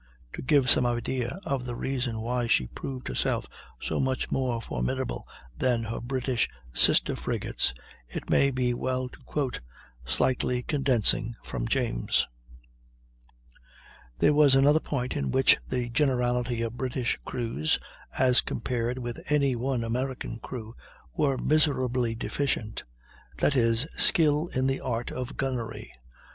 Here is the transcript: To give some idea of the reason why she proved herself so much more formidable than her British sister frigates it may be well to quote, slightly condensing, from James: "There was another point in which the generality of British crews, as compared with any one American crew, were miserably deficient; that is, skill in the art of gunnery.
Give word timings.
To 0.33 0.41
give 0.41 0.67
some 0.67 0.87
idea 0.87 1.39
of 1.45 1.63
the 1.65 1.75
reason 1.75 2.21
why 2.21 2.47
she 2.47 2.65
proved 2.65 3.07
herself 3.07 3.45
so 3.79 3.99
much 3.99 4.31
more 4.31 4.59
formidable 4.59 5.27
than 5.55 5.83
her 5.83 6.01
British 6.01 6.49
sister 6.73 7.15
frigates 7.15 7.71
it 8.09 8.27
may 8.27 8.49
be 8.49 8.73
well 8.73 9.09
to 9.09 9.19
quote, 9.27 9.59
slightly 10.03 10.63
condensing, 10.63 11.35
from 11.43 11.67
James: 11.67 12.25
"There 14.17 14.33
was 14.33 14.55
another 14.55 14.79
point 14.79 15.15
in 15.15 15.29
which 15.29 15.59
the 15.69 15.89
generality 15.91 16.63
of 16.63 16.77
British 16.77 17.19
crews, 17.23 17.77
as 18.17 18.41
compared 18.41 18.97
with 18.97 19.19
any 19.31 19.55
one 19.55 19.83
American 19.83 20.39
crew, 20.39 20.73
were 21.15 21.37
miserably 21.37 22.15
deficient; 22.15 22.83
that 23.37 23.55
is, 23.55 23.85
skill 23.97 24.47
in 24.55 24.65
the 24.65 24.79
art 24.79 25.11
of 25.11 25.37
gunnery. 25.37 25.93